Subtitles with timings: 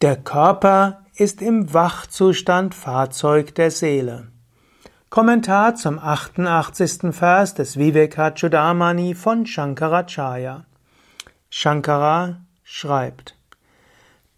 [0.00, 4.28] Der Körper ist im Wachzustand Fahrzeug der Seele.
[5.10, 7.12] Kommentar zum 88.
[7.12, 10.66] Vers des Vivekachudamani von Shankaracharya.
[11.50, 13.34] Shankara schreibt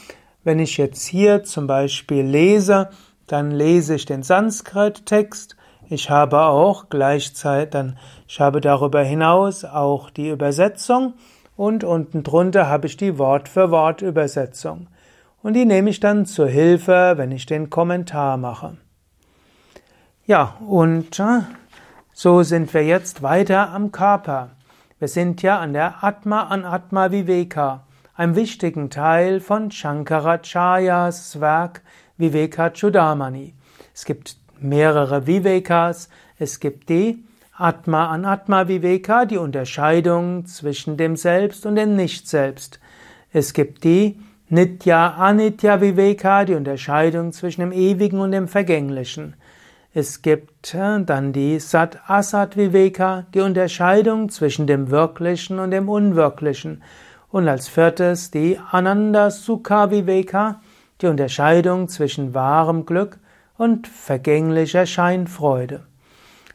[0.44, 2.90] Wenn ich jetzt hier zum Beispiel lese,
[3.26, 5.56] dann lese ich den Sanskrit-Text.
[5.88, 11.14] Ich habe auch gleichzeitig, dann, ich habe darüber hinaus auch die Übersetzung
[11.56, 14.86] und unten drunter habe ich die Wort-für-Wort-Übersetzung
[15.42, 18.76] und die nehme ich dann zur Hilfe, wenn ich den Kommentar mache.
[20.26, 21.22] Ja, und
[22.12, 24.50] so sind wir jetzt weiter am Körper.
[24.98, 31.82] Wir sind ja an der Atma an Atma Viveka, einem wichtigen Teil von Shankaracharyas Werk
[32.16, 33.54] Viveka Chudamani.
[33.94, 36.08] Es gibt mehrere Vivekas,
[36.38, 42.80] es gibt die Atma an Atma Viveka, die Unterscheidung zwischen dem Selbst und dem Nicht-Selbst.
[43.32, 49.34] Es gibt die Nitya Anitya Viveka, die Unterscheidung zwischen dem Ewigen und dem Vergänglichen.
[49.92, 55.88] Es gibt äh, dann die Sat Asat Viveka, die Unterscheidung zwischen dem Wirklichen und dem
[55.88, 56.84] Unwirklichen.
[57.32, 60.60] Und als viertes die Ananda Sukha Viveka,
[61.02, 63.18] die Unterscheidung zwischen wahrem Glück
[63.58, 65.82] und vergänglicher Scheinfreude.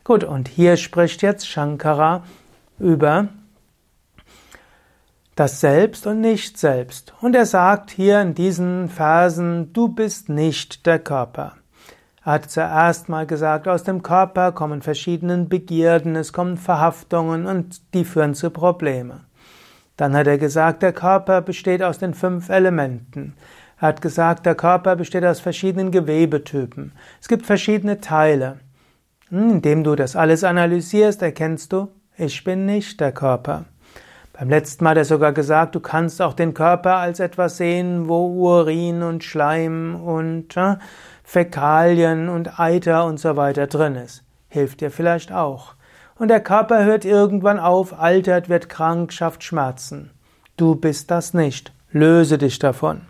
[0.05, 2.23] Gut, und hier spricht jetzt Shankara
[2.79, 3.27] über
[5.41, 7.15] das Selbst und Nicht-Selbst.
[7.19, 11.53] Und er sagt hier in diesen Versen, du bist nicht der Körper.
[12.23, 17.81] Er hat zuerst mal gesagt, aus dem Körper kommen verschiedene Begierden, es kommen Verhaftungen und
[17.95, 19.21] die führen zu Problemen.
[19.97, 23.33] Dann hat er gesagt, der Körper besteht aus den fünf Elementen.
[23.79, 26.91] Er hat gesagt, der Körper besteht aus verschiedenen Gewebetypen.
[27.19, 28.59] Es gibt verschiedene Teile.
[29.29, 33.65] Hm, indem du das alles analysierst, erkennst du, ich bin nicht der Körper.
[34.33, 38.07] Beim letzten Mal hat er sogar gesagt, du kannst auch den Körper als etwas sehen,
[38.07, 40.77] wo Urin und Schleim und äh,
[41.23, 44.23] Fäkalien und Eiter und so weiter drin ist.
[44.47, 45.75] Hilft dir vielleicht auch.
[46.17, 50.11] Und der Körper hört irgendwann auf, altert, wird krank, schafft Schmerzen.
[50.55, 51.73] Du bist das nicht.
[51.91, 53.01] Löse dich davon.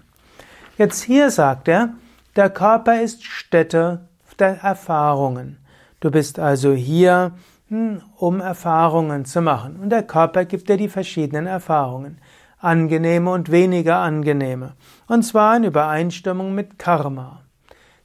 [0.77, 1.89] Jetzt hier sagt er,
[2.35, 4.07] der Körper ist Stätte
[4.41, 5.57] der Erfahrungen.
[5.99, 7.33] Du bist also hier
[7.71, 9.77] um Erfahrungen zu machen.
[9.77, 12.19] Und der Körper gibt dir die verschiedenen Erfahrungen,
[12.59, 14.73] angenehme und weniger angenehme,
[15.07, 17.41] und zwar in Übereinstimmung mit Karma.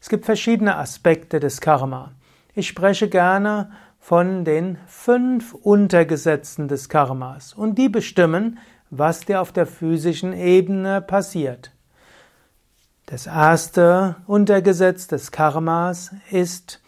[0.01, 2.13] Es gibt verschiedene Aspekte des Karma.
[2.55, 9.51] Ich spreche gerne von den fünf Untergesetzen des Karmas und die bestimmen, was dir auf
[9.51, 11.73] der physischen Ebene passiert.
[13.07, 16.81] Das erste Untergesetz des Karmas ist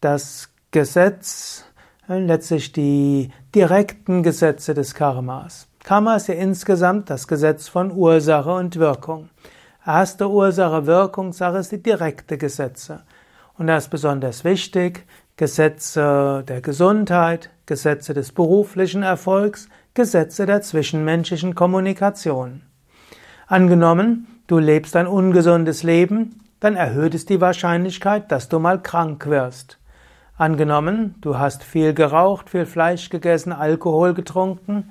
[0.00, 1.64] das Gesetz
[2.08, 5.68] letztlich die direkten Gesetze des Karmas.
[5.82, 9.28] Karma ist ja insgesamt das Gesetz von Ursache und Wirkung.
[9.86, 13.02] Erste Ursache, Wirkung, Sache ist die direkte Gesetze.
[13.58, 15.06] Und da ist besonders wichtig,
[15.36, 22.62] Gesetze der Gesundheit, Gesetze des beruflichen Erfolgs, Gesetze der zwischenmenschlichen Kommunikation.
[23.46, 29.26] Angenommen, du lebst ein ungesundes Leben, dann erhöht es die Wahrscheinlichkeit, dass du mal krank
[29.26, 29.78] wirst.
[30.36, 34.90] Angenommen, du hast viel geraucht, viel Fleisch gegessen, Alkohol getrunken,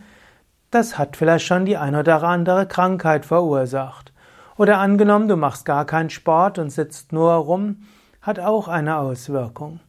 [0.72, 4.14] das hat vielleicht schon die ein oder andere Krankheit verursacht.
[4.58, 7.84] Oder angenommen, du machst gar keinen Sport und sitzt nur rum,
[8.22, 9.80] hat auch eine Auswirkung.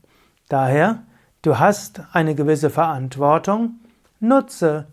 [0.49, 1.01] Daher,
[1.45, 3.75] Du hast eine gewisse Verantwortung,
[4.19, 4.87] nutze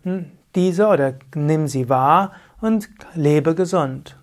[0.54, 4.18] diese oder nimm sie wahr und lebe gesund.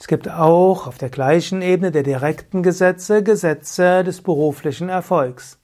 [0.00, 5.58] Es gibt auch auf der gleichen Ebene der direkten Gesetze Gesetze des beruflichen Erfolgs.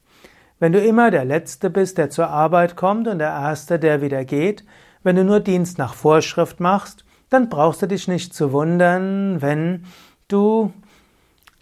[0.59, 4.27] Wenn du immer der Letzte bist, der zur Arbeit kommt und der Erste, der wieder
[4.27, 4.63] geht,
[5.03, 9.85] wenn du nur Dienst nach Vorschrift machst, dann brauchst du dich nicht zu wundern, wenn
[10.29, 10.71] du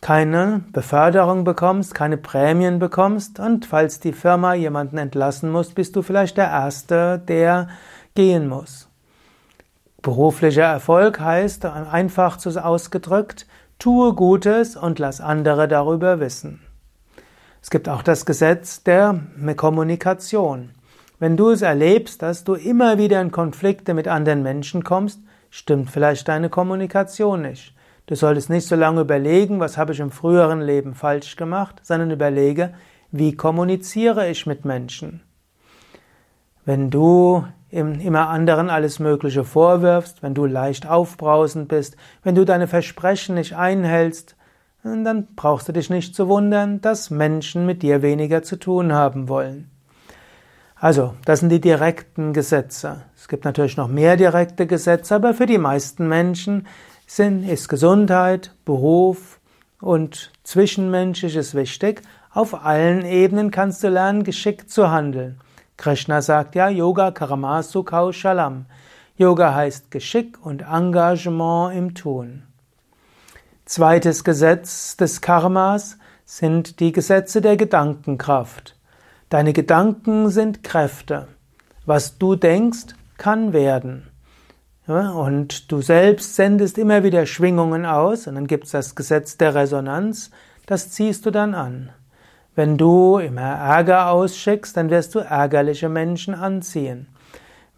[0.00, 6.02] keine Beförderung bekommst, keine Prämien bekommst und falls die Firma jemanden entlassen muss, bist du
[6.02, 7.68] vielleicht der Erste, der
[8.16, 8.88] gehen muss.
[10.04, 13.46] Beruflicher Erfolg heißt, einfach ausgedrückt,
[13.78, 16.60] tue Gutes und lass andere darüber wissen.
[17.62, 19.18] Es gibt auch das Gesetz der
[19.56, 20.72] Kommunikation.
[21.18, 25.90] Wenn du es erlebst, dass du immer wieder in Konflikte mit anderen Menschen kommst, stimmt
[25.90, 27.74] vielleicht deine Kommunikation nicht.
[28.04, 32.10] Du solltest nicht so lange überlegen, was habe ich im früheren Leben falsch gemacht, sondern
[32.10, 32.74] überlege,
[33.10, 35.22] wie kommuniziere ich mit Menschen.
[36.64, 42.68] Wenn du immer anderen alles Mögliche vorwirfst, wenn du leicht aufbrausend bist, wenn du deine
[42.68, 44.36] Versprechen nicht einhältst,
[44.84, 49.28] dann brauchst du dich nicht zu wundern, dass Menschen mit dir weniger zu tun haben
[49.28, 49.70] wollen.
[50.76, 53.02] Also, das sind die direkten Gesetze.
[53.16, 56.66] Es gibt natürlich noch mehr direkte Gesetze, aber für die meisten Menschen
[57.06, 59.40] sind, ist Gesundheit, Beruf
[59.80, 62.02] und Zwischenmenschliches wichtig.
[62.30, 65.40] Auf allen Ebenen kannst du lernen, geschickt zu handeln.
[65.76, 68.66] Krishna sagt ja, Yoga Karamasu Kaushalam.
[69.16, 72.42] Yoga heißt Geschick und Engagement im Tun.
[73.64, 78.76] Zweites Gesetz des Karmas sind die Gesetze der Gedankenkraft.
[79.28, 81.28] Deine Gedanken sind Kräfte.
[81.86, 84.10] Was du denkst, kann werden.
[84.86, 89.54] Und du selbst sendest immer wieder Schwingungen aus und dann gibt es das Gesetz der
[89.54, 90.30] Resonanz,
[90.66, 91.90] das ziehst du dann an.
[92.56, 97.08] Wenn du immer Ärger ausschickst, dann wirst du ärgerliche Menschen anziehen.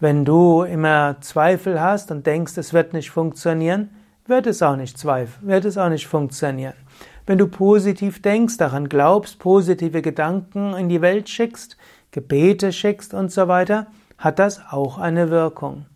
[0.00, 3.88] Wenn du immer Zweifel hast und denkst, es wird nicht funktionieren,
[4.26, 6.74] wird es auch nicht zweifeln, wird es auch nicht funktionieren.
[7.24, 11.78] Wenn du positiv denkst, daran glaubst, positive Gedanken in die Welt schickst,
[12.10, 13.86] Gebete schickst und so weiter,
[14.18, 15.86] hat das auch eine Wirkung.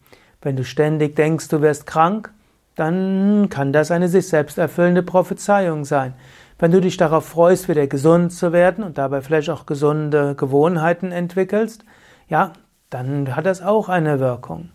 [0.41, 2.33] Wenn du ständig denkst, du wirst krank,
[2.76, 6.15] dann kann das eine sich selbst erfüllende Prophezeiung sein.
[6.61, 11.11] Wenn du dich darauf freust, wieder gesund zu werden und dabei vielleicht auch gesunde Gewohnheiten
[11.11, 11.87] entwickelst,
[12.29, 12.53] ja,
[12.91, 14.69] dann hat das auch eine Wirkung.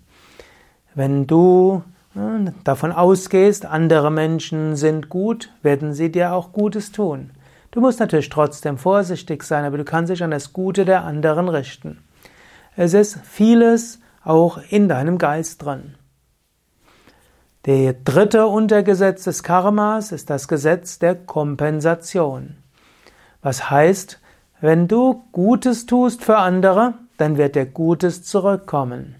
[0.95, 1.83] Wenn du
[2.15, 7.29] äh, davon ausgehst, andere Menschen sind gut, werden sie dir auch Gutes tun.
[7.69, 11.49] Du musst natürlich trotzdem vorsichtig sein, aber du kannst dich an das Gute der anderen
[11.49, 11.99] richten.
[12.75, 15.93] Es ist vieles, auch in deinem Geist drin.
[17.65, 22.57] Der dritte Untergesetz des Karmas ist das Gesetz der Kompensation.
[23.41, 24.19] Was heißt,
[24.61, 29.15] wenn du Gutes tust für andere, dann wird dir Gutes zurückkommen.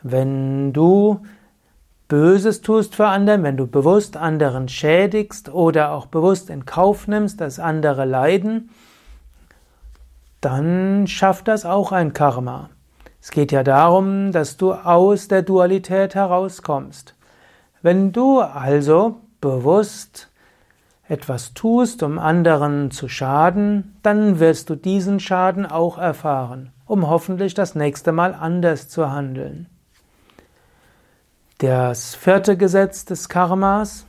[0.00, 1.22] Wenn du
[2.06, 7.40] Böses tust für andere, wenn du bewusst anderen schädigst oder auch bewusst in Kauf nimmst,
[7.40, 8.70] dass andere leiden,
[10.40, 12.70] dann schafft das auch ein Karma.
[13.20, 17.16] Es geht ja darum, dass du aus der Dualität herauskommst.
[17.82, 20.28] Wenn du also bewusst
[21.08, 27.54] etwas tust, um anderen zu schaden, dann wirst du diesen Schaden auch erfahren, um hoffentlich
[27.54, 29.66] das nächste Mal anders zu handeln.
[31.58, 34.06] Das vierte Gesetz des Karmas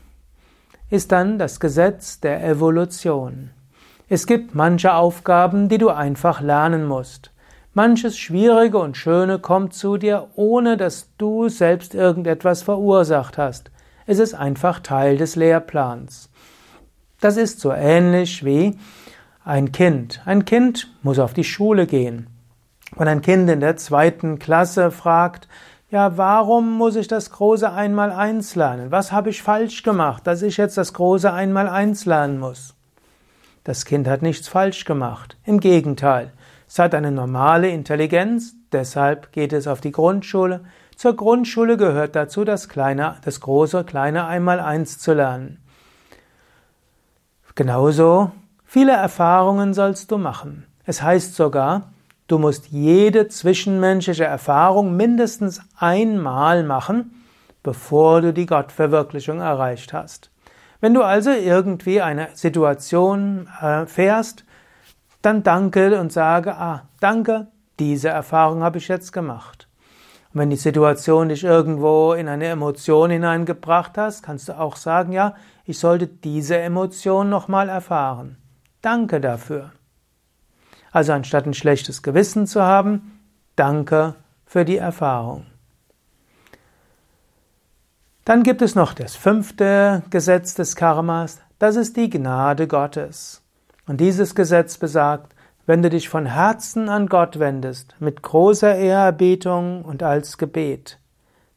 [0.92, 3.50] ist dann das Gesetz der Evolution.
[4.08, 7.32] Es gibt manche Aufgaben, die du einfach lernen musst.
[7.76, 13.72] Manches Schwierige und Schöne kommt zu dir, ohne dass du selbst irgendetwas verursacht hast.
[14.06, 16.30] Es ist einfach Teil des Lehrplans.
[17.22, 18.78] Das ist so ähnlich wie
[19.46, 20.22] ein Kind.
[20.26, 22.28] Ein Kind muss auf die Schule gehen.
[22.96, 25.48] Wenn ein Kind in der zweiten Klasse fragt,
[25.90, 28.92] ja, warum muss ich das große Einmaleins lernen?
[28.92, 32.76] Was habe ich falsch gemacht, dass ich jetzt das große Einmaleins lernen muss?
[33.64, 35.38] Das Kind hat nichts falsch gemacht.
[35.46, 36.34] Im Gegenteil.
[36.68, 40.62] Es hat eine normale Intelligenz, deshalb geht es auf die Grundschule.
[40.96, 45.60] Zur Grundschule gehört dazu, das kleine, das große, kleine Einmaleins zu lernen.
[47.56, 48.32] Genauso
[48.64, 50.66] viele Erfahrungen sollst du machen.
[50.86, 51.94] Es heißt sogar,
[52.28, 57.24] du musst jede zwischenmenschliche Erfahrung mindestens einmal machen,
[57.62, 60.32] bevor du die Gottverwirklichung erreicht hast.
[60.82, 64.44] Wenn du also irgendwie eine Situation äh, fährst,
[65.22, 67.48] dann danke und sage, ah, danke,
[67.80, 69.63] diese Erfahrung habe ich jetzt gemacht.
[70.34, 75.12] Und wenn die Situation dich irgendwo in eine Emotion hineingebracht hast, kannst du auch sagen,
[75.12, 75.36] ja,
[75.66, 78.38] ich sollte diese Emotion nochmal erfahren.
[78.82, 79.72] Danke dafür.
[80.92, 83.20] Also anstatt ein schlechtes Gewissen zu haben,
[83.56, 85.46] danke für die Erfahrung.
[88.26, 93.42] Dann gibt es noch das fünfte Gesetz des Karmas, das ist die Gnade Gottes.
[93.86, 95.33] Und dieses Gesetz besagt,
[95.66, 101.00] wenn du dich von Herzen an Gott wendest, mit großer Ehrerbietung und als Gebet,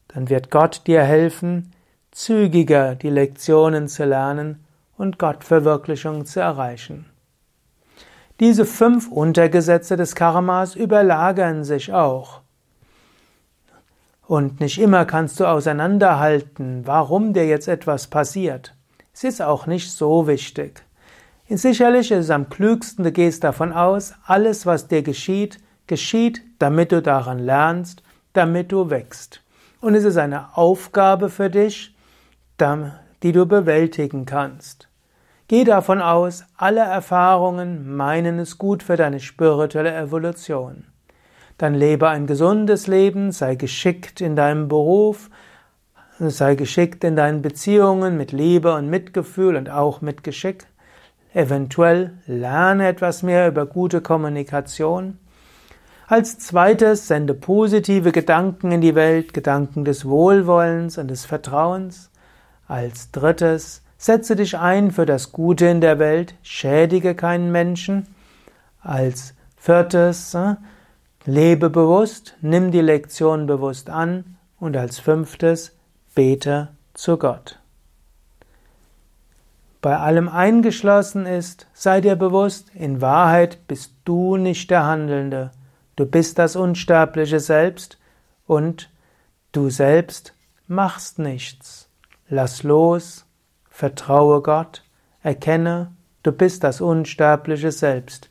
[0.09, 1.73] dann wird Gott dir helfen,
[2.13, 4.65] zügiger die Lektionen zu lernen
[4.97, 7.07] und Gottverwirklichung zu erreichen.
[8.41, 12.41] Diese fünf Untergesetze des Karmas überlagern sich auch.
[14.27, 18.75] Und nicht immer kannst du auseinanderhalten, warum dir jetzt etwas passiert.
[19.13, 20.86] Es ist auch nicht so wichtig.
[21.49, 26.91] Sicherlich ist es am klügsten, du gehst davon aus, alles, was dir geschieht, geschieht, damit
[26.91, 29.43] du daran lernst, damit du wächst.
[29.81, 31.95] Und es ist eine Aufgabe für dich,
[33.23, 34.89] die du bewältigen kannst.
[35.47, 40.87] Geh davon aus, alle Erfahrungen meinen es gut für deine spirituelle Evolution.
[41.59, 45.31] Dann lebe ein gesundes Leben, sei geschickt in deinem Beruf,
[46.19, 50.67] sei geschickt in deinen Beziehungen mit Liebe und Mitgefühl und auch mit Geschick.
[51.37, 55.19] Eventuell lerne etwas mehr über gute Kommunikation.
[56.07, 62.11] Als zweites sende positive Gedanken in die Welt, Gedanken des Wohlwollens und des Vertrauens.
[62.67, 68.07] Als drittes setze dich ein für das Gute in der Welt, schädige keinen Menschen.
[68.81, 70.55] Als viertes äh,
[71.27, 75.77] Lebe bewusst, nimm die Lektion bewusst an und als fünftes
[76.15, 77.59] bete zu Gott.
[79.87, 85.53] Bei allem eingeschlossen ist, sei dir bewusst, in Wahrheit bist du nicht der Handelnde,
[85.95, 87.97] du bist das unsterbliche Selbst
[88.49, 88.91] und
[89.53, 90.35] du selbst
[90.67, 91.89] machst nichts.
[92.29, 93.27] Lass los,
[93.71, 94.83] vertraue Gott,
[95.23, 95.93] erkenne,
[96.25, 98.29] du bist das unsterbliche Selbst.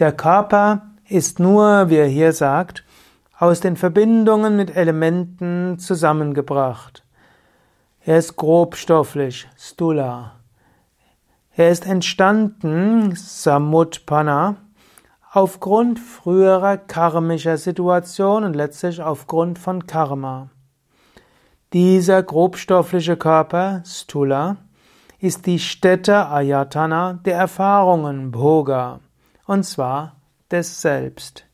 [0.00, 2.84] Der Körper ist nur, wie er hier sagt,
[3.38, 7.02] aus den Verbindungen mit Elementen zusammengebracht.
[8.04, 10.37] Er ist grobstofflich, Stula.
[11.58, 14.58] Er ist entstanden, Samutpana,
[15.32, 20.50] aufgrund früherer karmischer Situationen und letztlich aufgrund von Karma.
[21.72, 24.58] Dieser grobstoffliche Körper, Stula,
[25.18, 29.00] ist die Stätte Ayatana der Erfahrungen, Bhoga,
[29.44, 30.14] und zwar
[30.52, 31.44] des Selbst.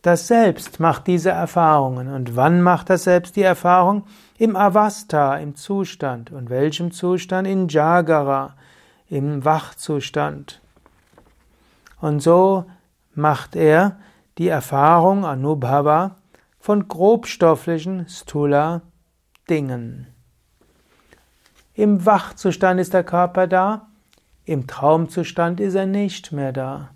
[0.00, 2.08] Das Selbst macht diese Erfahrungen.
[2.08, 4.04] Und wann macht das Selbst die Erfahrung?
[4.38, 6.32] Im Avasta, im Zustand.
[6.32, 7.46] Und welchem Zustand?
[7.46, 8.54] In Jagara,
[9.08, 10.60] im Wachzustand.
[12.00, 12.64] Und so
[13.14, 13.96] macht er
[14.38, 16.16] die Erfahrung Anubhava
[16.58, 18.82] von grobstofflichen Stula
[19.48, 20.06] Dingen.
[21.74, 23.88] Im Wachzustand ist der Körper da,
[24.44, 26.90] im Traumzustand ist er nicht mehr da.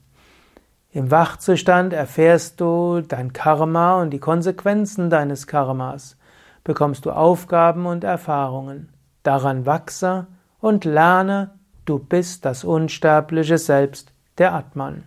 [0.91, 6.17] Im Wachzustand erfährst du dein Karma und die Konsequenzen deines Karmas,
[6.65, 8.89] bekommst du Aufgaben und Erfahrungen.
[9.23, 10.27] Daran wachse
[10.61, 11.58] und lerne,
[11.89, 15.05] du bist das unsterbliche Selbst, der Atman.